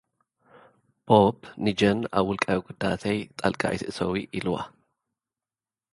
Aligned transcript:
ቦብ፡ 1.07 1.37
ንጄን 1.63 1.99
ኣብ 2.17 2.25
ውልቃዊ 2.29 2.57
ጉዳያተይ 2.67 3.19
ጣልቃ 3.39 3.61
ኣይትእትዊ 3.71 4.11
ኢልዋ። 4.35 4.55